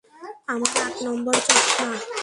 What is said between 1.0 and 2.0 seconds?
নম্বর চশমা!